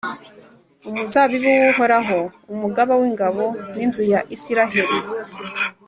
Umuzabibu 0.89 1.49
w’Uhoraho 1.59 2.19
Umugaba 2.53 2.93
w’ingabo, 3.01 3.43
ni 3.73 3.81
inzu 3.85 4.03
ya 4.11 4.19
Israheli, 4.35 4.97